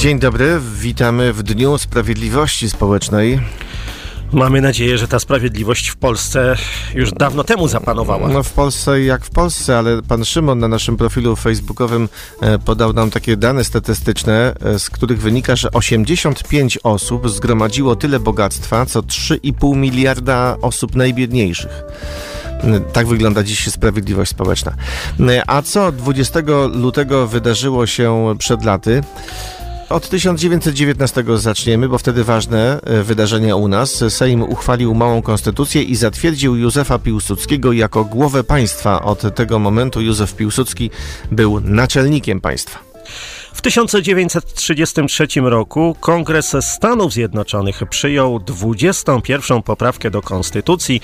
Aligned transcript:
Dzień 0.00 0.18
dobry, 0.18 0.60
witamy 0.74 1.32
w 1.32 1.42
Dniu 1.42 1.78
Sprawiedliwości 1.78 2.70
Społecznej. 2.70 3.40
Mamy 4.32 4.60
nadzieję, 4.60 4.98
że 4.98 5.08
ta 5.08 5.18
sprawiedliwość 5.18 5.88
w 5.88 5.96
Polsce 5.96 6.56
już 6.94 7.12
dawno 7.12 7.44
temu 7.44 7.68
zapanowała. 7.68 8.28
No 8.28 8.42
w 8.42 8.52
Polsce 8.52 9.02
jak 9.02 9.24
w 9.24 9.30
Polsce, 9.30 9.78
ale 9.78 10.02
pan 10.02 10.24
Szymon 10.24 10.58
na 10.58 10.68
naszym 10.68 10.96
profilu 10.96 11.36
facebookowym 11.36 12.08
e, 12.40 12.58
podał 12.58 12.92
nam 12.92 13.10
takie 13.10 13.36
dane 13.36 13.64
statystyczne, 13.64 14.54
e, 14.64 14.78
z 14.78 14.90
których 14.90 15.20
wynika, 15.20 15.56
że 15.56 15.70
85 15.70 16.78
osób 16.82 17.30
zgromadziło 17.30 17.96
tyle 17.96 18.20
bogactwa, 18.20 18.86
co 18.86 19.02
3,5 19.02 19.76
miliarda 19.76 20.56
osób 20.62 20.96
najbiedniejszych. 20.96 21.82
E, 22.46 22.80
tak 22.92 23.06
wygląda 23.06 23.42
dziś 23.42 23.68
sprawiedliwość 23.68 24.30
społeczna. 24.30 24.74
A 25.46 25.62
co 25.62 25.92
20 25.92 26.40
lutego 26.72 27.26
wydarzyło 27.26 27.86
się 27.86 28.34
przed 28.38 28.64
laty? 28.64 29.02
Od 29.90 30.08
1919 30.08 31.24
zaczniemy, 31.36 31.88
bo 31.88 31.98
wtedy 31.98 32.24
ważne 32.24 32.80
e, 32.82 33.02
wydarzenia 33.02 33.56
u 33.56 33.68
nas. 33.68 34.04
Sejm 34.08 34.42
uchwalił 34.42 34.94
małą 34.94 35.22
konstytucję 35.22 35.82
i 35.82 35.96
zatwierdził 35.96 36.56
Józefa 36.56 36.98
Piłsudskiego 36.98 37.72
jako 37.72 38.04
głowę 38.04 38.44
państwa. 38.44 39.02
Od 39.02 39.34
tego 39.34 39.58
momentu 39.58 40.00
Józef 40.00 40.36
Piłsudski 40.36 40.90
był 41.30 41.60
naczelnikiem 41.60 42.40
państwa. 42.40 42.78
W 43.54 43.60
1933 43.62 45.26
roku 45.40 45.96
Kongres 46.00 46.56
Stanów 46.60 47.12
Zjednoczonych 47.12 47.82
przyjął 47.90 48.40
21 48.40 49.62
poprawkę 49.62 50.10
do 50.10 50.22
konstytucji 50.22 51.00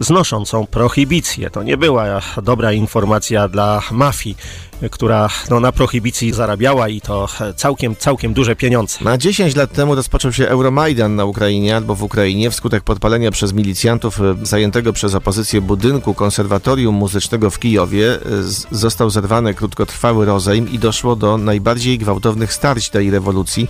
znoszącą 0.00 0.66
prohibicję. 0.66 1.50
To 1.50 1.62
nie 1.62 1.76
była 1.76 2.20
dobra 2.42 2.72
informacja 2.72 3.48
dla 3.48 3.82
mafii 3.90 4.36
która 4.90 5.28
no, 5.50 5.60
na 5.60 5.72
prohibicji 5.72 6.32
zarabiała 6.32 6.88
i 6.88 7.00
to 7.00 7.28
całkiem, 7.56 7.96
całkiem 7.96 8.34
duże 8.34 8.56
pieniądze. 8.56 8.98
Na 9.00 9.18
10 9.18 9.56
lat 9.56 9.72
temu 9.72 9.94
rozpoczął 9.94 10.32
się 10.32 10.48
Euromajdan 10.48 11.16
na 11.16 11.24
Ukrainie 11.24 11.76
albo 11.76 11.94
w 11.94 12.02
Ukrainie 12.02 12.50
wskutek 12.50 12.82
podpalenia 12.82 13.30
przez 13.30 13.52
milicjantów 13.52 14.20
e, 14.20 14.36
zajętego 14.42 14.92
przez 14.92 15.14
opozycję 15.14 15.60
budynku 15.60 16.14
konserwatorium 16.14 16.94
muzycznego 16.94 17.50
w 17.50 17.58
Kijowie. 17.58 18.14
E, 18.14 18.18
został 18.70 19.10
zerwany 19.10 19.54
krótkotrwały 19.54 20.26
rozejm 20.26 20.72
i 20.72 20.78
doszło 20.78 21.16
do 21.16 21.38
najbardziej 21.38 21.98
gwałtownych 21.98 22.52
starć 22.52 22.90
tej 22.90 23.10
rewolucji 23.10 23.68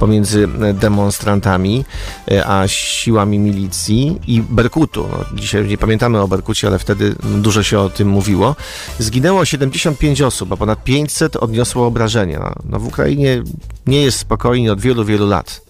pomiędzy 0.00 0.48
demonstrantami 0.74 1.84
e, 2.30 2.46
a 2.46 2.68
siłami 2.68 3.38
milicji 3.38 4.20
i 4.26 4.42
Berkutu. 4.42 5.08
No, 5.10 5.24
dzisiaj 5.34 5.68
nie 5.68 5.78
pamiętamy 5.78 6.20
o 6.20 6.28
Berkucie, 6.28 6.66
ale 6.66 6.78
wtedy 6.78 7.14
dużo 7.22 7.62
się 7.62 7.78
o 7.78 7.90
tym 7.90 8.08
mówiło. 8.08 8.56
Zginęło 8.98 9.44
75 9.44 10.22
osób, 10.22 10.52
a 10.52 10.56
ponad 10.56 10.84
500 10.84 11.36
odniosło 11.36 11.86
obrażenia. 11.86 12.54
No, 12.70 12.78
w 12.78 12.86
Ukrainie 12.86 13.42
nie 13.86 14.02
jest 14.02 14.18
spokojnie 14.18 14.72
od 14.72 14.80
wielu, 14.80 15.04
wielu 15.04 15.28
lat. 15.28 15.69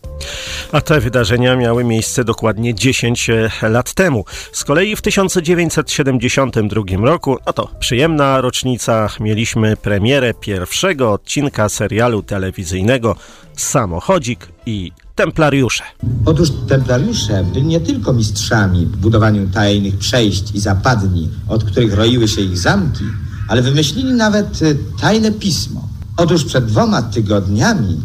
A 0.72 0.80
te 0.80 1.00
wydarzenia 1.00 1.56
miały 1.56 1.84
miejsce 1.84 2.24
dokładnie 2.24 2.74
10 2.74 3.30
e, 3.30 3.50
lat 3.62 3.94
temu. 3.94 4.24
Z 4.52 4.64
kolei 4.64 4.96
w 4.96 5.02
1972 5.02 6.82
roku, 7.06 7.38
no 7.46 7.52
to 7.52 7.68
przyjemna 7.80 8.40
rocznica, 8.40 9.08
mieliśmy 9.20 9.76
premierę 9.76 10.34
pierwszego 10.34 11.12
odcinka 11.12 11.68
serialu 11.68 12.22
telewizyjnego 12.22 13.16
Samochodzik 13.56 14.48
i 14.66 14.92
Templariusze. 15.14 15.84
Otóż 16.24 16.48
templariusze 16.68 17.44
byli 17.44 17.66
nie 17.66 17.80
tylko 17.80 18.12
mistrzami 18.12 18.86
w 18.86 18.96
budowaniu 18.96 19.48
tajnych 19.48 19.98
przejść 19.98 20.54
i 20.54 20.60
zapadni, 20.60 21.28
od 21.48 21.64
których 21.64 21.94
roiły 21.94 22.28
się 22.28 22.40
ich 22.40 22.58
zamki, 22.58 23.04
ale 23.48 23.62
wymyślili 23.62 24.12
nawet 24.12 24.62
e, 24.62 24.74
tajne 25.00 25.32
pismo. 25.32 25.88
Otóż 26.16 26.44
przed 26.44 26.66
dwoma 26.66 27.02
tygodniami 27.02 28.00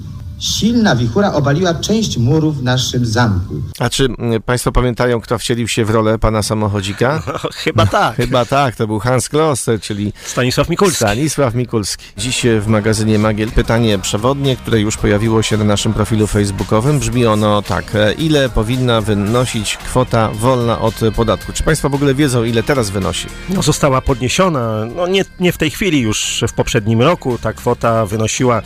Silna 0.46 0.96
wichura 0.96 1.34
obaliła 1.34 1.74
część 1.74 2.18
murów 2.18 2.58
w 2.58 2.64
naszym 2.64 3.06
zamku. 3.06 3.56
A 3.80 3.90
czy 3.90 4.06
mm, 4.06 4.42
Państwo 4.42 4.72
pamiętają, 4.72 5.22
kto 5.22 5.38
wcielił 5.38 5.68
się 5.68 5.86
w 5.86 5.90
rolę 5.90 6.20
pana 6.20 6.44
samochodzika? 6.44 7.24
chyba 7.64 7.86
tak. 7.86 8.16
chyba 8.16 8.46
tak, 8.46 8.76
to 8.76 8.88
był 8.88 9.00
Hans 9.00 9.30
Kloster, 9.30 9.82
czyli 9.82 10.14
Stanisław 10.26 10.70
Mikulski. 10.70 10.98
Stanisław 10.98 11.56
Mikulski. 11.56 12.06
Dziś 12.18 12.46
w 12.60 12.68
magazynie 12.68 13.20
Magiel 13.20 13.52
pytanie 13.52 14.00
przewodnie, 14.00 14.56
które 14.56 14.82
już 14.82 14.98
pojawiło 14.98 15.42
się 15.42 15.58
na 15.58 15.64
naszym 15.64 15.94
profilu 15.94 16.28
facebookowym. 16.28 17.00
Brzmi 17.00 17.26
ono 17.26 17.62
tak. 17.62 17.94
Ile 18.18 18.50
powinna 18.50 19.02
wynosić 19.02 19.78
kwota 19.78 20.30
wolna 20.30 20.80
od 20.80 20.96
podatku? 21.16 21.54
Czy 21.54 21.64
Państwo 21.64 21.90
w 21.90 21.96
ogóle 21.96 22.14
wiedzą, 22.14 22.44
ile 22.44 22.64
teraz 22.64 22.90
wynosi? 22.90 23.28
No, 23.50 23.62
została 23.62 24.02
podniesiona, 24.02 24.86
no 24.96 25.08
nie, 25.08 25.26
nie 25.40 25.52
w 25.52 25.58
tej 25.58 25.72
chwili, 25.72 26.02
już 26.02 26.44
w 26.48 26.54
poprzednim 26.54 27.02
roku 27.02 27.38
ta 27.38 27.54
kwota 27.54 28.06
wynosiła 28.06 28.62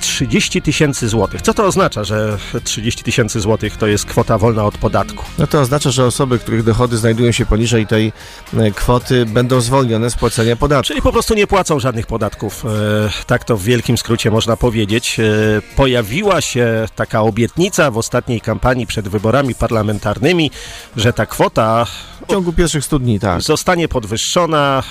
30 0.00 0.62
tysięcy 0.62 1.08
złotych. 1.08 1.42
Co 1.42 1.54
to 1.54 1.64
oznacza, 1.64 2.04
że 2.04 2.38
30 2.64 3.02
tysięcy 3.02 3.40
złotych 3.40 3.76
to 3.76 3.86
jest 3.86 4.04
kwota 4.04 4.38
wolna 4.38 4.64
od 4.64 4.78
podatku? 4.78 5.24
No 5.38 5.46
to 5.46 5.60
oznacza, 5.60 5.90
że 5.90 6.04
osoby, 6.04 6.38
których 6.38 6.62
dochody 6.62 6.96
znajdują 6.96 7.32
się 7.32 7.46
poniżej 7.46 7.86
tej 7.86 8.12
e, 8.54 8.70
kwoty, 8.70 9.26
będą 9.26 9.60
zwolnione 9.60 10.10
z 10.10 10.14
płacenia 10.14 10.56
podatku. 10.56 10.86
Czyli 10.86 11.02
po 11.02 11.12
prostu 11.12 11.34
nie 11.34 11.46
płacą 11.46 11.80
żadnych 11.80 12.06
podatków. 12.06 12.64
E, 12.64 12.68
tak 13.26 13.44
to 13.44 13.56
w 13.56 13.62
wielkim 13.62 13.98
skrócie 13.98 14.30
można 14.30 14.56
powiedzieć. 14.56 15.20
E, 15.20 15.24
pojawiła 15.76 16.40
się 16.40 16.86
taka 16.96 17.22
obietnica 17.22 17.90
w 17.90 17.98
ostatniej 17.98 18.40
kampanii 18.40 18.86
przed 18.86 19.08
wyborami 19.08 19.54
parlamentarnymi, 19.54 20.50
że 20.96 21.12
ta 21.12 21.26
kwota 21.26 21.86
w 22.26 22.30
ciągu 22.30 22.52
pierwszych 22.52 22.84
100 22.84 22.98
dni, 22.98 23.20
tak. 23.20 23.42
Zostanie 23.42 23.88
podwyższona 23.88 24.82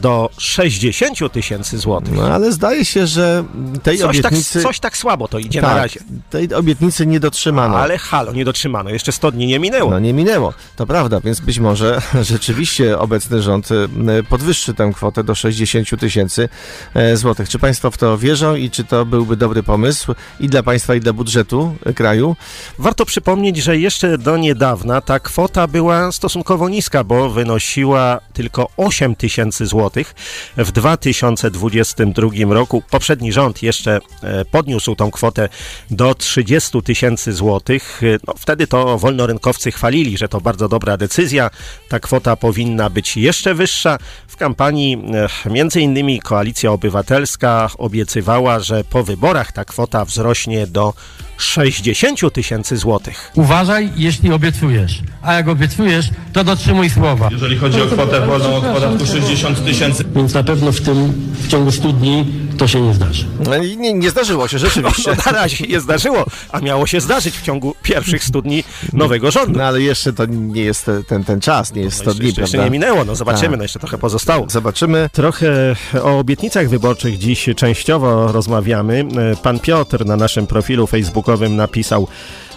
do 0.00 0.30
60 0.38 1.32
tysięcy 1.32 1.78
złotych. 1.78 2.14
No 2.14 2.22
ale 2.22 2.52
zdaje 2.52 2.84
się, 2.84 3.06
że 3.06 3.44
tej 3.82 4.02
coś 4.06 4.16
tak- 4.16 4.32
obietnicy... 4.32 4.52
Tak, 4.52 4.62
coś 4.62 4.80
tak 4.80 4.96
słabo 4.96 5.28
to 5.28 5.38
idzie 5.38 5.60
tak, 5.60 5.70
na 5.70 5.76
razie. 5.76 6.00
Tej 6.30 6.54
obietnicy 6.54 7.06
nie 7.06 7.20
dotrzymano. 7.20 7.78
Ale 7.78 7.98
halo, 7.98 8.32
nie 8.32 8.44
dotrzymano. 8.44 8.90
Jeszcze 8.90 9.12
100 9.12 9.32
dni 9.32 9.46
nie 9.46 9.58
minęło. 9.58 9.90
No 9.90 9.98
nie 9.98 10.12
minęło, 10.12 10.52
to 10.76 10.86
prawda, 10.86 11.20
więc 11.20 11.40
być 11.40 11.58
może 11.58 12.02
rzeczywiście 12.22 12.98
obecny 12.98 13.42
rząd 13.42 13.68
e, 13.72 14.22
podwyższy 14.22 14.74
tę 14.74 14.90
kwotę 14.94 15.24
do 15.24 15.34
60 15.34 16.00
tysięcy 16.00 16.48
e, 16.94 17.16
złotych. 17.16 17.48
Czy 17.48 17.58
Państwo 17.58 17.90
w 17.90 17.98
to 17.98 18.18
wierzą 18.18 18.54
i 18.54 18.70
czy 18.70 18.84
to 18.84 19.06
byłby 19.06 19.36
dobry 19.36 19.62
pomysł 19.62 20.14
i 20.40 20.48
dla 20.48 20.62
państwa, 20.62 20.94
i 20.94 21.00
dla 21.00 21.12
budżetu 21.12 21.76
kraju? 21.94 22.36
Warto 22.78 23.04
przypomnieć, 23.06 23.56
że 23.56 23.78
jeszcze 23.78 24.18
do 24.18 24.36
niedawna 24.36 25.00
ta 25.00 25.20
kwota 25.20 25.66
była 25.66 26.12
stosunkowo 26.12 26.68
niska, 26.68 27.04
bo 27.04 27.30
wynosiła 27.30 28.20
tylko 28.32 28.68
8 28.76 29.16
tysięcy 29.16 29.66
złotych. 29.66 30.14
W 30.56 30.72
2022 30.72 32.28
roku 32.48 32.82
poprzedni 32.90 33.32
rząd 33.32 33.62
jeszcze 33.62 33.85
e, 33.90 34.44
podniósł 34.44 34.94
tą 34.94 35.10
kwotę 35.10 35.48
do 35.90 36.14
30 36.14 36.82
tysięcy 36.82 37.32
złotych. 37.32 38.00
E, 38.02 38.18
no, 38.26 38.34
wtedy 38.38 38.66
to 38.66 38.98
wolnorynkowcy 38.98 39.72
chwalili, 39.72 40.18
że 40.18 40.28
to 40.28 40.40
bardzo 40.40 40.68
dobra 40.68 40.96
decyzja. 40.96 41.50
Ta 41.88 42.00
kwota 42.00 42.36
powinna 42.36 42.90
być 42.90 43.16
jeszcze 43.16 43.54
wyższa. 43.54 43.98
W 44.28 44.36
kampanii 44.36 44.98
e, 45.46 45.50
między 45.50 45.80
innymi 45.80 46.20
Koalicja 46.20 46.72
Obywatelska 46.72 47.70
obiecywała, 47.78 48.60
że 48.60 48.84
po 48.84 49.04
wyborach 49.04 49.52
ta 49.52 49.64
kwota 49.64 50.04
wzrośnie 50.04 50.66
do 50.66 50.94
60 51.38 52.32
tysięcy 52.32 52.76
złotych. 52.76 53.32
Uważaj, 53.34 53.90
jeśli 53.96 54.32
obiecujesz. 54.32 55.02
A 55.22 55.34
jak 55.34 55.48
obiecujesz, 55.48 56.10
to 56.32 56.44
dotrzymuj 56.44 56.90
słowa. 56.90 57.28
Jeżeli 57.32 57.56
chodzi 57.56 57.82
o 57.82 57.86
kwotę 57.86 58.26
wolną 58.26 58.56
od 58.56 58.64
podatku 58.64 59.06
60 59.06 59.64
tysięcy. 59.64 60.04
Więc 60.16 60.34
na 60.34 60.42
pewno 60.42 60.72
w 60.72 60.80
tym, 60.80 61.12
w 61.32 61.48
ciągu 61.48 61.72
100 61.72 61.92
dni 61.92 62.26
to 62.58 62.68
się 62.68 62.80
nie 62.80 62.94
zdarzy. 62.94 63.26
No, 63.44 63.56
nie, 63.76 63.92
nie 63.92 64.10
zdarzyło 64.10 64.48
się, 64.48 64.58
rzeczywiście. 64.58 65.10
No, 65.10 65.16
no, 65.26 65.32
na 65.32 65.38
razie 65.38 65.66
nie 65.66 65.80
zdarzyło, 65.80 66.24
a 66.52 66.60
miało 66.60 66.86
się 66.86 67.00
zdarzyć 67.00 67.38
w 67.38 67.42
ciągu 67.42 67.74
pierwszych 67.82 68.24
100 68.24 68.42
dni 68.42 68.64
nowego 68.92 69.30
rządu. 69.30 69.58
No 69.58 69.64
ale 69.64 69.80
jeszcze 69.80 70.12
to 70.12 70.26
nie 70.26 70.62
jest 70.62 70.90
ten, 71.08 71.24
ten 71.24 71.40
czas, 71.40 71.74
nie 71.74 71.82
jest 71.82 71.96
100 71.96 72.04
no, 72.04 72.14
dni, 72.14 72.26
jeszcze, 72.26 72.40
prawda? 72.40 72.56
Jeszcze 72.58 72.64
nie 72.64 72.70
minęło, 72.70 73.04
no 73.04 73.16
zobaczymy, 73.16 73.48
tak. 73.48 73.58
no 73.58 73.64
jeszcze 73.64 73.78
trochę 73.78 73.98
pozostało. 73.98 74.46
Zobaczymy. 74.48 75.10
Trochę 75.12 75.76
o 76.02 76.18
obietnicach 76.18 76.68
wyborczych 76.68 77.18
dziś 77.18 77.48
częściowo 77.56 78.32
rozmawiamy. 78.32 79.04
Pan 79.42 79.58
Piotr 79.60 80.06
na 80.06 80.16
naszym 80.16 80.46
profilu 80.46 80.86
facebookowym 80.86 81.56
napisał 81.56 82.08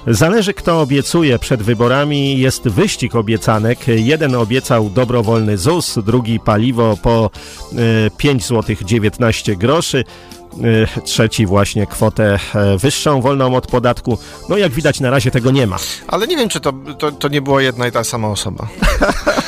Zależy 0.08 0.54
kto 0.54 0.82
obiecuje 0.82 1.40
przed 1.40 1.64
wyborami, 1.64 2.40
jest 2.40 2.68
wyścig 2.68 3.16
obiecanek. 3.16 3.80
Jeden 3.88 4.36
obiecał 4.36 4.90
dobrowolny 4.90 5.58
ZUS, 5.58 6.00
drugi 6.06 6.40
paliwo 6.40 6.98
po 7.04 7.30
5 8.18 8.46
zł 8.46 8.76
19 8.86 9.56
groszy. 9.56 10.04
Y, 10.98 11.02
trzeci 11.02 11.46
właśnie 11.46 11.88
kwotę 11.88 12.40
e, 12.56 12.78
wyższą, 12.78 13.22
wolną 13.22 13.56
od 13.56 13.68
podatku. 13.68 14.18
No 14.50 14.58
jak 14.58 14.72
widać 14.72 15.00
na 15.00 15.10
razie 15.10 15.32
tego 15.32 15.52
nie 15.52 15.68
ma. 15.68 15.78
Ale 16.08 16.28
nie 16.28 16.38
wiem, 16.38 16.50
czy 16.50 16.60
to, 16.60 16.74
to, 16.98 17.12
to 17.12 17.28
nie 17.28 17.42
była 17.42 17.62
jedna 17.62 17.88
i 17.88 17.92
ta 17.92 18.04
sama 18.04 18.28
osoba, 18.28 18.68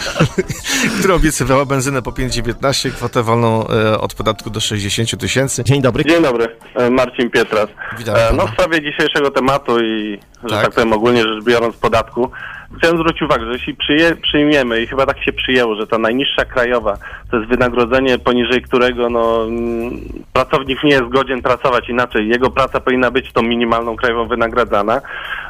która 0.99 1.13
obiecywała 1.13 1.65
benzynę 1.65 2.01
po 2.01 2.11
5,19, 2.11 2.91
kwotę 2.91 3.23
wolną 3.23 3.67
e, 3.67 3.99
od 3.99 4.13
podatku 4.13 4.49
do 4.49 4.59
60 4.59 5.19
tysięcy. 5.19 5.63
Dzień 5.63 5.81
dobry. 5.81 6.05
Dzień 6.05 6.23
dobry, 6.23 6.57
e, 6.75 6.89
Marcin 6.89 7.29
Pietras. 7.29 7.69
Witam. 7.97 8.15
No 8.37 8.47
w 8.47 8.51
sprawie 8.51 8.81
dzisiejszego 8.81 9.31
tematu 9.31 9.79
i 9.83 10.19
że 10.43 10.49
Tak. 10.49 10.65
tak 10.65 10.73
powiem 10.73 10.93
ogólnie 10.93 11.21
rzecz 11.21 11.43
biorąc, 11.43 11.77
podatku. 11.77 12.31
Chciałem 12.77 12.97
zwrócić 12.97 13.21
uwagę, 13.21 13.45
że 13.45 13.51
jeśli 13.51 13.75
przyje, 13.75 14.15
przyjmiemy 14.15 14.81
i 14.81 14.87
chyba 14.87 15.05
tak 15.05 15.23
się 15.23 15.33
przyjęło, 15.33 15.75
że 15.75 15.87
ta 15.87 15.97
najniższa 15.97 16.45
krajowa 16.45 16.97
to 17.31 17.37
jest 17.37 17.49
wynagrodzenie, 17.49 18.19
poniżej 18.19 18.61
którego 18.61 19.09
no, 19.09 19.43
mm, 19.43 19.91
pracownik 20.33 20.83
nie 20.83 20.91
jest 20.91 21.09
godzien 21.09 21.41
pracować 21.41 21.89
inaczej, 21.89 22.27
jego 22.27 22.49
praca 22.49 22.79
powinna 22.79 23.11
być 23.11 23.33
tą 23.33 23.41
minimalną 23.41 23.95
krajową 23.95 24.27
wynagradzana, 24.27 25.01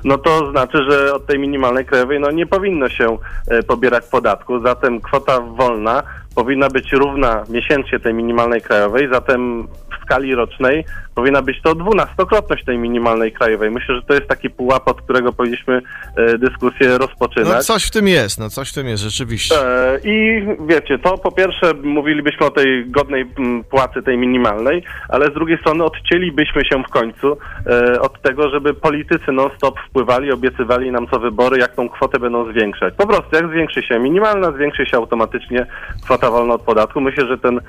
no 0.04 0.18
to 0.18 0.52
znaczy, 0.52 0.78
że 0.90 1.14
od 1.14 1.26
tej 1.26 1.40
minimalnej 1.40 1.86
krajowej 1.86 2.20
no, 2.20 2.32
nie 2.32 2.46
powinno 2.46 2.90
się 2.90 3.18
e, 3.48 3.64
pobierać 3.64 4.06
podatku, 4.12 4.60
zatem 4.60 5.02
kwota 5.02 5.40
wolna 5.40 6.04
powinna 6.36 6.70
być 6.70 6.92
równa 6.92 7.44
miesięcznie 7.50 8.00
tej 8.00 8.14
minimalnej 8.14 8.62
krajowej, 8.62 9.10
zatem 9.12 9.68
skali 10.12 10.36
rocznej 10.36 10.86
powinna 11.16 11.42
być 11.42 11.62
to 11.62 11.76
dwunastokrotność 11.76 12.66
tej 12.66 12.78
minimalnej 12.78 13.32
krajowej. 13.32 13.72
Myślę, 13.72 13.96
że 13.96 14.02
to 14.02 14.14
jest 14.14 14.28
taki 14.28 14.50
pułap, 14.50 14.88
od 14.88 15.02
którego 15.02 15.34
powinniśmy 15.34 15.82
e, 16.16 16.38
dyskusję 16.38 16.98
rozpoczynać. 16.98 17.54
No 17.54 17.64
coś 17.64 17.84
w 17.84 17.92
tym 17.92 18.08
jest, 18.08 18.40
no 18.40 18.50
coś 18.50 18.70
w 18.70 18.74
tym 18.74 18.88
jest, 18.88 19.04
rzeczywiście. 19.04 19.56
E, 19.56 20.00
I 20.04 20.44
wiecie, 20.68 21.00
to 21.00 21.18
po 21.18 21.32
pierwsze 21.32 21.74
mówilibyśmy 21.74 22.46
o 22.46 22.50
tej 22.50 22.86
godnej 22.86 23.26
płacy, 23.70 24.02
tej 24.04 24.18
minimalnej, 24.18 24.84
ale 25.10 25.26
z 25.26 25.34
drugiej 25.34 25.58
strony 25.58 25.84
odcięlibyśmy 25.84 26.66
się 26.66 26.84
w 26.84 26.90
końcu 26.90 27.38
e, 27.66 28.02
od 28.02 28.22
tego, 28.22 28.50
żeby 28.50 28.74
politycy 28.74 29.32
non-stop 29.32 29.80
wpływali, 29.90 30.32
obiecywali 30.32 30.92
nam 30.92 31.08
co 31.08 31.20
wybory, 31.20 31.60
jak 31.60 31.76
tą 31.76 31.90
kwotę 31.90 32.20
będą 32.20 32.52
zwiększać. 32.52 32.94
Po 32.98 33.08
prostu 33.08 33.36
jak 33.36 33.48
zwiększy 33.48 33.84
się 33.84 34.00
minimalna, 34.00 34.52
zwiększy 34.52 34.86
się 34.86 34.98
automatycznie 34.98 35.66
kwota 36.04 36.32
wolna 36.32 36.54
od 36.54 36.62
podatku. 36.62 37.02
Myślę, 37.02 37.28
że 37.28 37.38
ten 37.38 37.60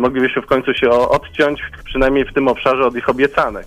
moglibyśmy 0.00 0.42
w 0.42 0.46
końcu 0.46 0.74
się 0.74 0.90
odciąć, 0.90 1.60
przynajmniej 1.90 2.24
w 2.24 2.32
tym 2.32 2.48
obszarze 2.48 2.86
od 2.86 2.96
ich 2.96 3.08
obiecanek. 3.08 3.66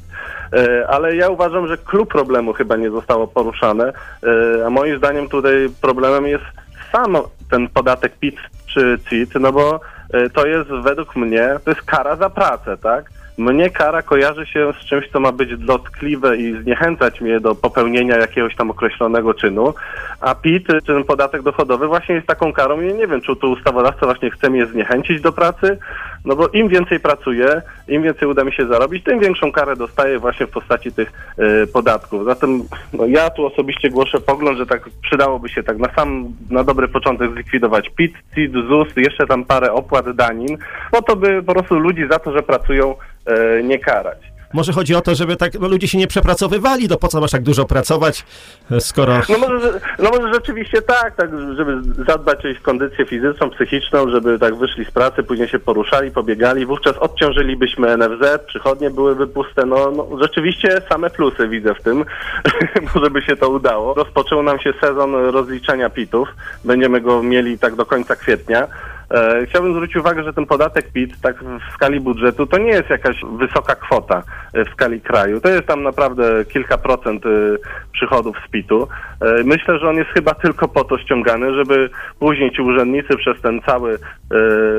E, 0.53 0.87
Ale 0.87 1.15
ja 1.15 1.29
uważam, 1.29 1.67
że 1.67 1.77
klub 1.77 2.09
problemu 2.09 2.53
chyba 2.53 2.75
nie 2.75 2.89
zostało 2.89 3.27
poruszane, 3.27 3.93
e, 4.23 4.65
a 4.65 4.69
moim 4.69 4.97
zdaniem 4.97 5.29
tutaj 5.29 5.69
problemem 5.81 6.27
jest 6.27 6.43
sam 6.91 7.17
ten 7.51 7.69
podatek 7.69 8.13
PIT 8.19 8.35
czy 8.73 8.99
CIT, 9.09 9.35
no 9.39 9.51
bo 9.51 9.79
e, 10.13 10.29
to 10.29 10.45
jest 10.45 10.69
według 10.69 11.15
mnie, 11.15 11.49
to 11.65 11.71
jest 11.71 11.81
kara 11.81 12.15
za 12.15 12.29
pracę, 12.29 12.77
tak? 12.77 13.09
Mnie 13.37 13.69
kara 13.69 14.01
kojarzy 14.01 14.45
się 14.45 14.73
z 14.81 14.85
czymś, 14.85 15.09
co 15.09 15.19
ma 15.19 15.31
być 15.31 15.57
dotkliwe 15.57 16.37
i 16.37 16.63
zniechęcać 16.63 17.21
mnie 17.21 17.39
do 17.39 17.55
popełnienia 17.55 18.17
jakiegoś 18.17 18.55
tam 18.55 18.71
określonego 18.71 19.33
czynu, 19.33 19.73
a 20.19 20.35
PIT, 20.35 20.67
czy 20.67 20.81
ten 20.81 21.03
podatek 21.03 21.41
dochodowy 21.41 21.87
właśnie 21.87 22.15
jest 22.15 22.27
taką 22.27 22.53
karą 22.53 22.81
i 22.81 22.93
nie 22.93 23.07
wiem, 23.07 23.21
czy 23.21 23.35
tu 23.35 23.51
ustawodawca 23.51 24.05
właśnie 24.05 24.31
chce 24.31 24.49
mnie 24.49 24.65
zniechęcić 24.65 25.21
do 25.21 25.31
pracy, 25.31 25.77
no 26.25 26.35
bo 26.35 26.47
im 26.47 26.67
więcej 26.67 26.99
pracuję, 26.99 27.61
im 27.87 28.03
więcej 28.03 28.27
uda 28.27 28.43
mi 28.43 28.53
się 28.53 28.67
zarobić, 28.67 29.03
tym 29.03 29.19
większą 29.19 29.51
karę 29.51 29.75
dostaję 29.75 30.19
właśnie 30.19 30.47
w 30.47 30.49
postaci 30.49 30.91
tych 30.91 31.11
e, 31.37 31.67
podatków. 31.67 32.25
Zatem 32.25 32.63
no, 32.93 33.05
ja 33.05 33.29
tu 33.29 33.45
osobiście 33.45 33.89
głoszę 33.89 34.19
pogląd, 34.19 34.57
że 34.57 34.65
tak 34.65 34.89
przydałoby 35.01 35.49
się 35.49 35.63
tak 35.63 35.77
na 35.77 35.93
sam, 35.95 36.25
na 36.49 36.63
dobry 36.63 36.87
początek 36.87 37.31
zlikwidować 37.31 37.89
PIT, 37.89 38.13
CIT, 38.35 38.53
ZUS, 38.53 38.87
jeszcze 38.95 39.27
tam 39.27 39.45
parę 39.45 39.71
opłat 39.73 40.15
danin, 40.15 40.57
po 40.91 41.01
to 41.01 41.15
by 41.15 41.43
po 41.43 41.53
prostu 41.53 41.79
ludzi 41.79 42.07
za 42.11 42.19
to, 42.19 42.31
że 42.31 42.43
pracują 42.43 42.95
e, 43.25 43.63
nie 43.63 43.79
karać. 43.79 44.32
Może 44.53 44.73
chodzi 44.73 44.95
o 44.95 45.01
to, 45.01 45.15
żeby 45.15 45.35
tak 45.35 45.59
no, 45.59 45.67
ludzie 45.67 45.87
się 45.87 45.97
nie 45.97 46.07
przepracowywali, 46.07 46.87
no 46.87 46.97
po 46.97 47.07
co 47.07 47.21
masz 47.21 47.31
tak 47.31 47.43
dużo 47.43 47.65
pracować, 47.65 48.25
e, 48.71 48.81
skoro... 48.81 49.13
No 49.29 49.37
może, 49.37 49.59
że- 49.59 49.79
no 49.99 50.09
może 50.09 50.33
rzeczywiście 50.33 50.81
tak, 50.81 51.15
tak, 51.15 51.29
żeby 51.57 51.81
zadbać 52.07 52.45
o 52.45 52.47
ich 52.47 52.61
kondycję 52.61 53.05
fizyczną, 53.05 53.49
psychiczną, 53.49 54.09
żeby 54.09 54.39
tak 54.39 54.55
wyszli 54.55 54.85
z 54.85 54.91
pracy, 54.91 55.23
później 55.23 55.47
się 55.47 55.59
poruszali, 55.59 56.11
pobiegali, 56.11 56.65
wówczas 56.65 56.97
odciążylibyśmy 56.97 57.97
NFZ, 57.97 58.39
przychodnie 58.47 58.89
byłyby 58.89 59.27
puste, 59.27 59.65
no, 59.65 59.91
no 59.91 60.07
rzeczywiście 60.21 60.81
same 60.89 61.09
plusy 61.09 61.47
widzę 61.47 61.75
w 61.75 61.81
tym, 61.81 62.05
może 62.95 63.09
by 63.09 63.21
się 63.21 63.35
to 63.35 63.49
udało. 63.49 63.93
Rozpoczął 63.93 64.43
nam 64.43 64.59
się 64.59 64.73
sezon 64.81 65.13
rozliczenia 65.15 65.89
PIT-ów, 65.89 66.29
będziemy 66.63 67.01
go 67.01 67.23
mieli 67.23 67.59
tak 67.59 67.75
do 67.75 67.85
końca 67.85 68.15
kwietnia. 68.15 68.67
E, 69.13 69.45
Chciałbym 69.45 69.73
zwrócić 69.73 69.95
uwagę, 69.97 70.23
że 70.23 70.33
ten 70.33 70.45
podatek 70.45 70.91
PIT 70.91 71.21
tak 71.21 71.43
w 71.43 71.73
skali 71.73 71.99
budżetu 71.99 72.47
to 72.47 72.57
nie 72.57 72.71
jest 72.71 72.89
jakaś 72.89 73.15
wysoka 73.39 73.75
kwota 73.75 74.23
e, 74.53 74.65
w 74.65 74.69
skali 74.69 75.01
kraju. 75.01 75.41
To 75.41 75.49
jest 75.49 75.65
tam 75.65 75.83
naprawdę 75.83 76.45
kilka 76.45 76.77
procent 76.77 77.25
e, 77.25 77.29
przychodów 77.91 78.37
z 78.47 78.51
PIT-u. 78.51 78.87
Myślę, 79.45 79.79
że 79.79 79.89
on 79.89 79.95
jest 79.95 80.09
chyba 80.09 80.33
tylko 80.33 80.67
po 80.67 80.83
to 80.83 80.97
ściągany, 80.97 81.53
żeby 81.55 81.89
później 82.19 82.51
ci 82.51 82.61
urzędnicy 82.61 83.17
przez 83.17 83.41
ten 83.41 83.61
cały, 83.61 83.99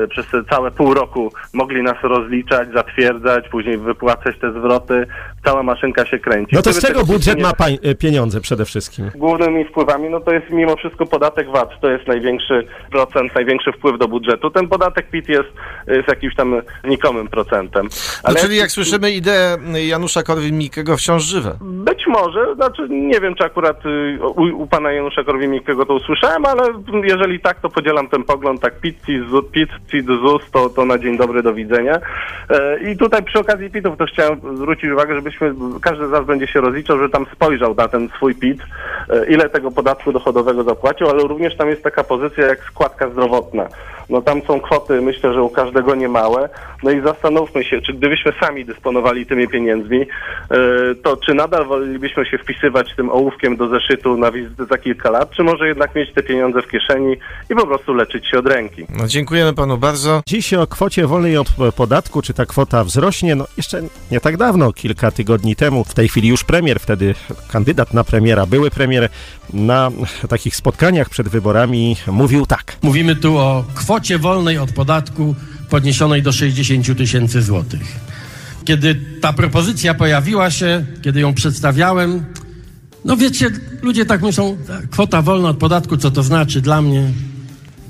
przez 0.09 0.27
te 0.27 0.43
całe 0.43 0.71
pół 0.71 0.93
roku 0.93 1.31
mogli 1.53 1.83
nas 1.83 1.95
rozliczać, 2.03 2.69
zatwierdzać, 2.73 3.49
później 3.49 3.77
wypłacać 3.77 4.39
te 4.39 4.51
zwroty. 4.51 5.07
Cała 5.45 5.63
maszynka 5.63 6.05
się 6.05 6.19
kręci. 6.19 6.55
No 6.55 6.61
to 6.61 6.73
z 6.73 6.81
czego 6.81 6.99
tego 6.99 7.13
budżet 7.13 7.37
nie- 7.37 7.43
ma 7.43 7.51
pieniądze 7.99 8.41
przede 8.41 8.65
wszystkim? 8.65 9.11
Głównymi 9.15 9.65
wpływami, 9.65 10.09
no 10.09 10.19
to 10.19 10.31
jest 10.33 10.49
mimo 10.49 10.75
wszystko 10.75 11.05
podatek 11.05 11.51
VAT, 11.51 11.69
to 11.81 11.89
jest 11.89 12.07
największy 12.07 12.67
procent, 12.91 13.35
największy 13.35 13.71
wpływ 13.71 13.99
do 13.99 14.07
budżetu. 14.07 14.24
Ten 14.53 14.67
podatek 14.67 15.09
PIT 15.09 15.29
jest, 15.29 15.49
jest 15.87 16.07
jakimś 16.07 16.35
tam 16.35 16.61
znikomym 16.83 17.27
procentem. 17.27 17.87
No, 18.27 18.35
czyli 18.35 18.57
jak 18.57 18.71
słyszymy, 18.71 19.11
idee 19.11 19.57
Janusza 19.87 20.21
Korwin-Mikkego 20.23 20.97
wciąż 20.97 21.23
żywe. 21.23 21.57
Być 21.61 22.07
może, 22.07 22.55
znaczy 22.55 22.87
nie 22.89 23.19
wiem, 23.19 23.35
czy 23.35 23.43
akurat 23.43 23.85
y, 23.85 24.19
u, 24.21 24.63
u 24.63 24.67
pana 24.67 24.91
Janusza 24.91 25.23
Korwin-Mikkego 25.23 25.85
to 25.85 25.93
usłyszałem, 25.93 26.45
ale 26.45 26.63
jeżeli 27.03 27.39
tak, 27.39 27.59
to 27.59 27.69
podzielam 27.69 28.07
ten 28.07 28.23
pogląd, 28.23 28.61
tak 28.61 28.79
PIT, 28.79 28.97
CIT, 29.91 30.05
ZUS, 30.05 30.51
to, 30.51 30.69
to 30.69 30.85
na 30.85 30.97
dzień 30.97 31.17
dobry, 31.17 31.43
do 31.43 31.53
widzenia. 31.53 31.99
E, 32.49 32.91
I 32.91 32.97
tutaj 32.97 33.23
przy 33.23 33.39
okazji 33.39 33.69
PIT-ów 33.69 33.97
to 33.97 34.05
chciałem 34.05 34.39
zwrócić 34.55 34.91
uwagę, 34.91 35.15
żebyśmy, 35.15 35.53
każdy 35.81 36.07
z 36.07 36.11
nas 36.11 36.25
będzie 36.25 36.47
się 36.47 36.61
rozliczał, 36.61 36.97
że 36.97 37.09
tam 37.09 37.25
spojrzał 37.35 37.75
na 37.75 37.87
ten 37.87 38.09
swój 38.09 38.35
PIT, 38.35 38.61
e, 39.09 39.25
ile 39.25 39.49
tego 39.49 39.71
podatku 39.71 40.11
dochodowego 40.11 40.63
zapłacił, 40.63 41.09
ale 41.09 41.23
również 41.23 41.57
tam 41.57 41.69
jest 41.69 41.83
taka 41.83 42.03
pozycja 42.03 42.47
jak 42.47 42.63
składka 42.63 43.09
zdrowotna. 43.09 43.67
No 44.09 44.21
tam 44.21 44.41
są 44.41 44.61
kwoty, 44.61 45.01
myślę, 45.01 45.33
że 45.33 45.43
u 45.43 45.49
każdego 45.49 45.95
niemałe. 45.95 46.49
No 46.83 46.91
i 46.91 47.01
zastanówmy 47.01 47.63
się, 47.63 47.81
czy 47.81 47.93
gdybyśmy 47.93 48.33
sami 48.41 48.65
dysponowali 48.65 49.25
tymi 49.25 49.47
pieniędzmi, 49.47 50.01
e, 50.01 50.57
to 51.03 51.17
czy 51.17 51.33
nadal 51.33 51.65
wolelibyśmy 51.65 52.25
się 52.25 52.37
wpisywać 52.37 52.95
tym 52.95 53.09
ołówkiem 53.09 53.57
do 53.57 53.67
zeszytu 53.67 54.17
na 54.17 54.31
wizytę 54.31 54.65
za 54.65 54.77
kilka 54.77 55.09
lat, 55.09 55.31
czy 55.31 55.43
może 55.43 55.67
jednak 55.67 55.95
mieć 55.95 56.13
te 56.13 56.23
pieniądze 56.23 56.61
w 56.61 56.67
kieszeni 56.67 57.17
i 57.49 57.55
po 57.55 57.67
prostu 57.67 57.93
leczyć 57.93 58.29
się 58.29 58.39
od 58.39 58.47
ręki. 58.47 58.85
No, 58.99 59.07
dziękujemy 59.07 59.53
panu 59.53 59.77
bardzo. 59.77 60.21
Dziś 60.27 60.53
o 60.53 60.67
kwocie 60.67 61.07
wolnej 61.07 61.37
od 61.37 61.47
podatku, 61.75 62.21
czy 62.21 62.33
ta 62.33 62.45
kwota 62.45 62.83
wzrośnie, 62.83 63.35
no 63.35 63.45
jeszcze 63.57 63.81
nie 64.11 64.19
tak 64.19 64.37
dawno, 64.37 64.73
kilka 64.73 65.11
tygodni 65.11 65.55
temu, 65.55 65.83
w 65.83 65.93
tej 65.93 66.07
chwili 66.07 66.27
już 66.27 66.43
premier, 66.43 66.79
wtedy 66.79 67.15
kandydat 67.51 67.93
na 67.93 68.03
premiera, 68.03 68.45
były 68.45 68.71
premier, 68.71 69.09
na 69.53 69.91
takich 70.29 70.55
spotkaniach 70.55 71.09
przed 71.09 71.29
wyborami 71.29 71.95
mówił 72.07 72.45
tak. 72.45 72.77
Mówimy 72.81 73.15
tu 73.15 73.37
o 73.37 73.65
kwocie 73.75 74.19
wolnej 74.19 74.57
od 74.57 74.71
podatku 74.71 75.35
podniesionej 75.69 76.21
do 76.21 76.31
60 76.31 76.97
tysięcy 76.97 77.41
złotych. 77.41 77.99
Kiedy 78.65 78.95
ta 79.21 79.33
propozycja 79.33 79.93
pojawiła 79.93 80.51
się, 80.51 80.85
kiedy 81.01 81.19
ją 81.19 81.33
przedstawiałem, 81.33 82.25
no 83.05 83.17
wiecie, 83.17 83.49
ludzie 83.81 84.05
tak 84.05 84.21
myślą, 84.21 84.57
kwota 84.91 85.21
wolna 85.21 85.49
od 85.49 85.57
podatku, 85.57 85.97
co 85.97 86.11
to 86.11 86.23
znaczy 86.23 86.61
dla 86.61 86.81
mnie? 86.81 87.11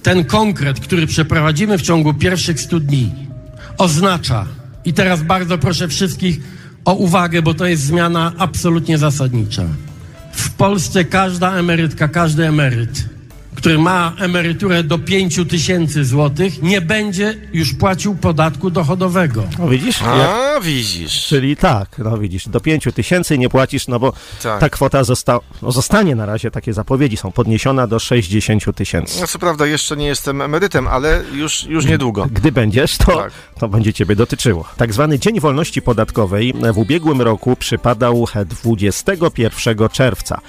Ten 0.03 0.25
konkret, 0.25 0.79
który 0.79 1.08
przeprowadzimy 1.08 1.77
w 1.77 1.82
ciągu 1.82 2.13
pierwszych 2.13 2.62
100 2.62 2.79
dni, 2.79 3.12
oznacza, 3.77 4.46
i 4.86 4.94
teraz 4.94 5.24
bardzo 5.24 5.58
proszę 5.58 5.88
wszystkich 5.88 6.39
o 6.86 6.94
uwagę, 6.94 7.41
bo 7.41 7.53
to 7.53 7.65
jest 7.65 7.84
zmiana 7.84 8.34
absolutnie 8.38 8.98
zasadnicza. 8.98 9.63
W 10.36 10.50
Polsce 10.51 11.06
każda 11.06 11.56
emerytka, 11.56 12.08
każdy 12.08 12.48
emeryt, 12.48 13.06
który 13.65 13.77
ma 13.77 14.13
emeryturę 14.19 14.84
do 14.84 15.00
5 15.00 15.39
tysięcy 15.50 16.05
złotych, 16.05 16.62
nie 16.62 16.81
będzie 16.81 17.34
już 17.53 17.74
płacił 17.74 18.15
podatku 18.15 18.69
dochodowego. 18.72 19.43
No 19.60 19.67
widzisz? 19.67 20.01
Jak, 20.01 20.10
A, 20.10 20.60
widzisz. 20.62 21.25
czyli 21.27 21.55
tak, 21.57 21.98
no 21.98 22.17
widzisz, 22.17 22.48
do 22.50 22.60
5 22.60 22.88
tysięcy 22.95 23.38
nie 23.38 23.50
płacisz, 23.50 23.88
no 23.88 24.00
bo 24.00 24.13
Tak. 24.43 24.60
ta 24.60 24.69
kwota 24.69 25.03
zosta- 25.03 25.39
no 25.62 25.72
zostanie 25.72 26.15
na 26.15 26.25
razie, 26.25 26.51
takie 26.51 26.74
zapowiedzi 26.74 27.17
są, 27.17 27.31
podniesiona 27.31 27.88
do 27.88 28.00
60 28.00 28.74
tysięcy. 28.74 29.22
No 29.22 29.27
co 29.27 29.39
prawda 29.39 29.65
jeszcze 29.65 29.98
nie 29.98 30.07
jestem 30.07 30.41
emerytem, 30.41 30.88
ale 30.88 31.22
już, 31.34 31.63
już 31.63 31.86
niedługo. 31.86 32.27
Gdy 32.31 32.51
będziesz, 32.51 32.98
to, 32.98 33.05
Tak. 33.17 33.31
to 33.60 33.67
będzie 33.67 33.93
ciebie 33.93 34.15
dotyczyło. 34.15 34.65
Tak 34.77 34.93
zwany 34.93 35.19
Dzień 35.19 35.39
Wolności 35.39 35.81
Podatkowej 35.81 36.53
w 36.74 36.77
ubiegłym 36.77 37.22
roku 37.22 37.55
przypadał 37.55 38.27
21 38.63 39.89
czerwca. 39.89 40.41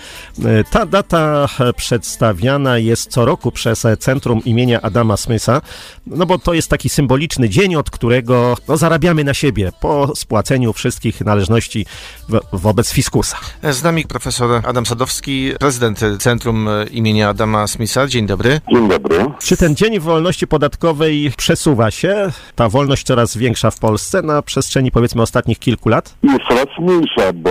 E, 0.45 0.65
Ta 0.65 0.87
data 0.87 1.49
przedstawiana 1.77 2.79
jest 2.79 3.06
co 3.07 3.25
roku 3.25 3.53
przez 3.53 3.85
e, 3.85 3.97
Centrum 3.97 4.45
imienia 4.45 4.83
Adama 4.83 5.17
Smitha, 5.17 5.61
no 6.07 6.27
bo 6.27 6.39
to 6.39 6.55
jest 6.55 6.71
taki 6.71 6.89
symboliczny 6.89 7.49
dzień, 7.49 7.77
od 7.77 7.91
którego 7.91 8.57
no, 8.69 8.77
zarabiamy 8.77 9.25
na 9.25 9.35
siebie 9.35 9.73
po 9.81 10.17
spłaceniu 10.17 10.73
wszystkich 10.73 11.21
należności 11.21 11.87
wo- 12.29 12.41
wobec 12.53 12.93
fiskusa. 12.93 13.37
Z 13.63 13.83
nami 13.83 14.05
profesor 14.05 14.61
Adam 14.67 14.87
Sadowski, 14.87 15.53
prezydent 15.61 16.01
Centrum 16.19 16.69
imienia 16.91 17.29
Adama 17.29 17.67
Smitha. 17.67 18.07
Dzień 18.07 18.27
dobry. 18.27 18.61
Dzień 18.73 18.89
dobry. 18.89 19.25
Czy 19.43 19.57
ten 19.57 19.77
Dzień 19.77 20.01
Wolności 20.01 20.47
Podatkowej 20.47 21.33
przesuwa 21.37 21.91
się? 21.91 22.31
Ta 22.55 22.69
wolność 22.69 23.07
coraz 23.07 23.37
większa 23.37 23.71
w 23.71 23.79
Polsce 23.79 24.23
na 24.23 24.43
przestrzeni 24.43 24.91
powiedzmy 24.91 25.23
ostatnich 25.23 25.59
kilku 25.59 25.89
lat? 25.89 26.15
Jest 26.23 26.41
coraz 26.49 26.67
mniejsza, 26.81 27.33
bo 27.33 27.51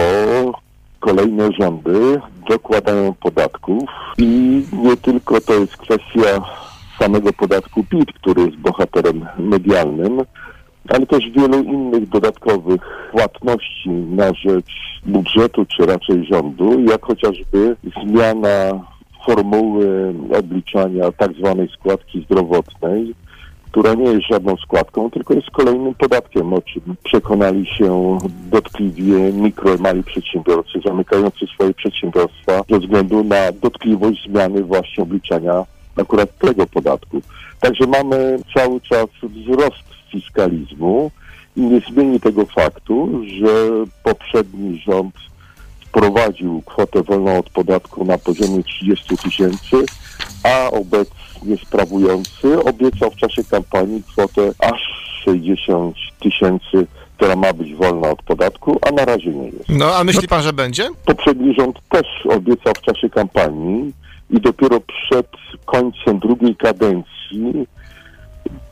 kolejne 1.00 1.50
rządy 1.60 2.22
dokładają 2.50 3.14
podatków 3.14 3.90
i 4.18 4.62
nie 4.74 4.98
tylko 4.98 5.42
to 5.42 5.54
jest 5.54 5.78
kwestia 5.78 6.42
samego 7.00 7.34
podatku 7.34 7.84
PIT, 7.84 8.14
który 8.14 8.42
jest 8.42 8.58
bohaterem 8.58 9.26
medialnym, 9.40 10.22
ale 10.90 11.06
też 11.06 11.30
wielu 11.30 11.64
innych 11.64 12.10
dodatkowych 12.10 12.82
płatności 13.12 13.90
na 13.90 14.34
rzecz 14.34 15.02
budżetu, 15.06 15.66
czy 15.66 15.86
raczej 15.86 16.26
rządu, 16.26 16.80
jak 16.80 17.06
chociażby 17.06 17.76
zmiana 18.04 18.86
formuły 19.26 20.14
obliczania 20.40 21.12
tak 21.12 21.34
zwanej 21.34 21.70
składki 21.80 22.26
zdrowotnej, 22.26 23.16
która 23.76 23.94
nie 23.94 24.12
jest 24.12 24.28
żadną 24.32 24.58
składką, 24.58 25.12
tylko 25.12 25.34
jest 25.34 25.52
kolejnym 25.52 25.94
podatkiem, 25.96 26.54
o 26.54 26.62
czym 26.62 26.96
przekonali 27.04 27.66
się 27.66 28.18
dotkliwie 28.52 29.34
mikro 29.34 29.76
i 29.76 29.82
mali 29.82 30.04
przedsiębiorcy 30.04 30.80
zamykający 30.86 31.48
swoje 31.48 31.74
przedsiębiorstwa 31.74 32.64
ze 32.70 32.80
względu 32.80 33.24
na 33.24 33.52
dotkliwość 33.62 34.28
zmiany 34.30 34.64
właśnie 34.64 35.04
obliczania 35.04 35.66
akurat 35.96 36.38
tego 36.38 36.68
podatku. 36.68 37.22
Także 37.60 37.88
mamy 37.88 38.40
cały 38.54 38.82
czas 38.82 39.06
wzrost 39.24 39.84
fiskalizmu 40.12 41.12
i 41.58 41.62
nie 41.62 41.80
zmieni 41.80 42.20
tego 42.20 42.46
faktu, 42.46 43.22
że 43.40 43.70
poprzedni 44.04 44.78
rząd 44.78 45.16
wprowadził 45.86 46.62
kwotę 46.66 47.04
wolną 47.04 47.40
od 47.40 47.50
podatku 47.50 48.06
na 48.06 48.18
poziomie 48.18 48.64
30 48.64 49.18
tysięcy, 49.18 49.76
a 50.46 50.72
obecnie 50.72 51.58
sprawujący 51.66 52.64
obiecał 52.64 53.12
w 53.12 53.16
czasie 53.16 53.44
kampanii 53.44 54.04
kwotę 54.04 54.52
aż 54.60 54.82
60 55.26 55.96
tysięcy, 56.20 56.88
która 57.18 57.36
ma 57.36 57.54
być 57.54 57.76
wolna 57.76 58.10
od 58.10 58.24
podatku, 58.24 58.80
a 58.82 58.92
na 58.92 59.06
razie 59.06 59.30
nie 59.30 59.46
jest. 59.46 59.70
No, 59.70 59.96
a 59.96 60.04
myśli 60.04 60.28
pan, 60.28 60.42
że 60.42 60.54
będzie? 60.54 60.90
Poprzedni 61.06 61.54
rząd 61.54 61.80
też 61.90 62.08
obiecał 62.30 62.74
w 62.78 62.82
czasie 62.82 63.10
kampanii 63.10 63.94
i 64.30 64.42
dopiero 64.42 64.80
przed 64.80 65.28
końcem 65.66 66.20
drugiej 66.20 66.56
kadencji 66.56 67.68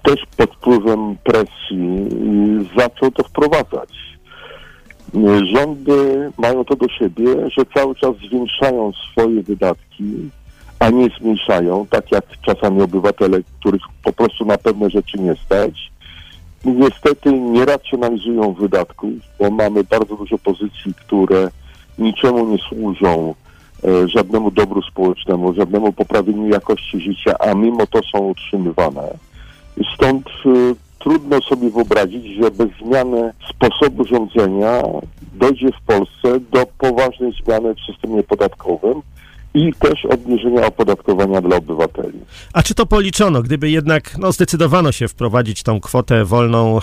też 0.03 0.19
pod 0.37 0.55
wpływem 0.55 1.17
presji 1.23 2.07
zaczął 2.77 3.11
to 3.11 3.23
wprowadzać. 3.23 3.89
Rządy 5.53 6.31
mają 6.37 6.65
to 6.65 6.75
do 6.75 6.87
siebie, 6.89 7.25
że 7.57 7.65
cały 7.75 7.95
czas 7.95 8.15
zwiększają 8.27 8.91
swoje 9.11 9.43
wydatki, 9.43 10.03
a 10.83 10.89
nie 10.89 11.09
zmniejszają, 11.19 11.85
tak 11.89 12.11
jak 12.11 12.25
czasami 12.41 12.81
obywatele, 12.81 13.39
których 13.59 13.81
po 14.03 14.13
prostu 14.13 14.45
na 14.45 14.57
pewne 14.57 14.89
rzeczy 14.89 15.19
nie 15.19 15.35
stać. 15.45 15.91
Niestety 16.65 17.39
nie 17.39 17.65
racjonalizują 17.65 18.53
wydatków, 18.53 19.09
bo 19.39 19.51
mamy 19.51 19.83
bardzo 19.83 20.15
dużo 20.15 20.37
pozycji, 20.37 20.93
które 20.93 21.49
niczemu 21.97 22.47
nie 22.47 22.57
służą, 22.57 23.35
e, 23.83 24.07
żadnemu 24.07 24.51
dobru 24.51 24.81
społecznemu, 24.81 25.53
żadnemu 25.53 25.93
poprawieniu 25.93 26.47
jakości 26.47 26.99
życia, 26.99 27.35
a 27.39 27.53
mimo 27.53 27.87
to 27.87 27.99
są 28.11 28.19
utrzymywane. 28.19 29.17
Stąd 29.95 30.27
e, 30.27 30.49
trudno 30.99 31.41
sobie 31.41 31.69
wyobrazić, 31.69 32.25
że 32.43 32.51
bez 32.51 32.69
zmiany 32.81 33.33
sposobu 33.49 34.05
rządzenia 34.05 34.81
dojdzie 35.33 35.67
w 35.67 35.85
Polsce 35.85 36.39
do 36.51 36.65
poważnej 36.77 37.33
zmiany 37.43 37.75
w 37.75 37.91
systemie 37.91 38.23
podatkowym 38.23 39.01
i 39.53 39.73
też 39.73 40.05
obniżenia 40.05 40.65
opodatkowania 40.65 41.41
dla 41.41 41.57
obywateli. 41.57 42.19
A 42.53 42.63
czy 42.63 42.75
to 42.75 42.85
policzono, 42.85 43.41
gdyby 43.41 43.69
jednak 43.69 44.17
no, 44.17 44.31
zdecydowano 44.31 44.91
się 44.91 45.07
wprowadzić 45.07 45.63
tą 45.63 45.79
kwotę 45.79 46.25
wolną, 46.25 46.77
e, 46.77 46.79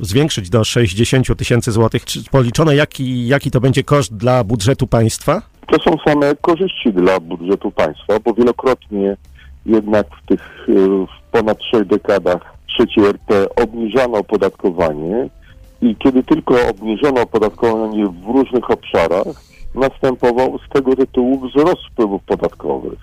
zwiększyć 0.00 0.50
do 0.50 0.64
60 0.64 1.36
tysięcy 1.36 1.72
złotych, 1.72 2.04
czy 2.04 2.24
policzono 2.30 2.72
jaki, 2.72 3.26
jaki 3.26 3.50
to 3.50 3.60
będzie 3.60 3.82
koszt 3.82 4.16
dla 4.16 4.44
budżetu 4.44 4.86
państwa? 4.86 5.42
To 5.66 5.78
są 5.78 5.96
same 6.06 6.34
korzyści 6.40 6.92
dla 6.92 7.20
budżetu 7.20 7.70
państwa, 7.70 8.14
bo 8.24 8.34
wielokrotnie 8.34 9.16
jednak 9.66 10.06
w 10.22 10.26
tych 10.26 10.66
e, 10.68 10.72
w 11.06 11.30
ponad 11.32 11.58
trzech 11.58 11.86
dekadach 11.86 12.56
trzeciej 12.66 13.04
RP 13.04 13.54
obniżano 13.56 14.18
opodatkowanie 14.18 15.28
i 15.82 15.96
kiedy 15.96 16.22
tylko 16.22 16.54
obniżono 16.68 17.20
opodatkowanie 17.20 18.06
w 18.06 18.26
różnych 18.26 18.70
obszarach, 18.70 19.26
następował 19.76 20.58
z 20.58 20.68
tego 20.72 20.96
tytułu 20.96 21.40
wzrost 21.40 21.82
wpływów 21.92 22.22
podatkowych. 22.22 22.98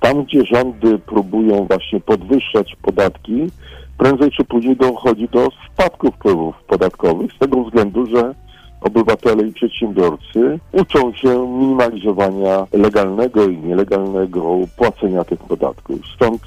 Tam, 0.00 0.24
gdzie 0.24 0.44
rządy 0.44 0.98
próbują 0.98 1.66
właśnie 1.66 2.00
podwyższać 2.00 2.76
podatki, 2.82 3.46
prędzej 3.98 4.30
czy 4.30 4.44
później 4.44 4.76
dochodzi 4.76 5.28
do 5.28 5.48
spadku 5.66 6.10
wpływów 6.10 6.54
podatkowych 6.66 7.32
z 7.32 7.38
tego 7.38 7.64
względu, 7.64 8.06
że 8.06 8.34
obywatele 8.80 9.42
i 9.42 9.52
przedsiębiorcy 9.52 10.58
uczą 10.72 11.12
się 11.12 11.48
minimalizowania 11.48 12.66
legalnego 12.72 13.48
i 13.48 13.56
nielegalnego 13.56 14.56
płacenia 14.76 15.24
tych 15.24 15.38
podatków. 15.38 15.98
Stąd 16.14 16.42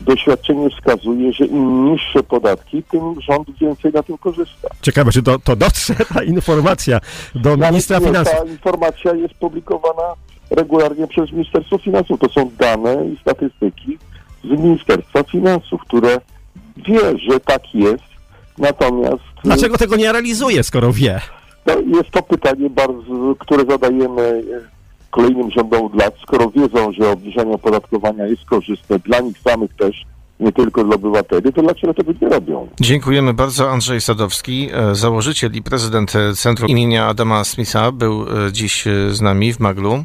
doświadczenie 0.00 0.70
wskazuje, 0.70 1.32
że 1.32 1.44
im 1.44 1.84
niższe 1.84 2.22
podatki, 2.22 2.82
tym 2.82 3.20
rząd 3.20 3.58
więcej 3.60 3.92
na 3.92 4.02
tym 4.02 4.18
korzysta. 4.18 4.68
Ciekawe, 4.82 5.12
czy 5.12 5.22
to, 5.22 5.38
to 5.38 5.56
dotrze 5.56 5.94
ta 6.14 6.22
informacja 6.22 7.00
do 7.34 7.56
ministra 7.56 8.00
finansów. 8.00 8.34
Ta 8.34 8.44
informacja 8.44 9.14
jest 9.14 9.34
publikowana 9.34 10.14
regularnie 10.50 11.06
przez 11.06 11.32
Ministerstwo 11.32 11.78
Finansów. 11.78 12.20
To 12.20 12.28
są 12.28 12.50
dane 12.58 13.06
i 13.06 13.18
statystyki 13.20 13.98
z 14.44 14.48
Ministerstwa 14.48 15.22
Finansów, 15.22 15.80
które 15.80 16.20
wie, 16.76 17.18
że 17.18 17.40
tak 17.40 17.74
jest, 17.74 18.04
natomiast... 18.58 19.24
Dlaczego 19.44 19.78
tego 19.78 19.96
nie 19.96 20.12
realizuje, 20.12 20.62
skoro 20.62 20.92
wie? 20.92 21.20
No, 21.66 21.74
jest 21.98 22.10
to 22.10 22.22
pytanie, 22.22 22.70
bardzo, 22.70 23.34
które 23.38 23.64
zadajemy 23.64 24.42
kolejnym 25.10 25.50
rządom 25.50 25.86
od 25.86 25.94
lat, 25.94 26.14
skoro 26.22 26.50
wiedzą, 26.50 26.92
że 26.92 27.10
obniżenie 27.10 27.52
opodatkowania 27.52 28.26
jest 28.26 28.44
korzystne 28.44 28.98
dla 28.98 29.20
nich 29.20 29.38
samych 29.38 29.76
też, 29.76 30.04
nie 30.40 30.52
tylko 30.52 30.84
dla 30.84 30.94
obywateli, 30.94 31.52
to 31.52 31.62
dlaczego 31.62 31.94
tego 31.94 32.12
nie 32.22 32.28
robią? 32.28 32.68
Dziękujemy 32.80 33.34
bardzo. 33.34 33.70
Andrzej 33.70 34.00
Sadowski, 34.00 34.68
e, 34.72 34.94
założyciel 34.94 35.52
i 35.54 35.62
prezydent 35.62 36.12
Centrum 36.34 36.68
imienia 36.68 37.06
Adama 37.06 37.44
Smitha, 37.44 37.92
był 37.92 38.22
e, 38.22 38.52
dziś 38.52 38.86
e, 38.86 38.90
z 39.10 39.20
nami 39.20 39.52
w 39.52 39.60
Maglu. 39.60 40.04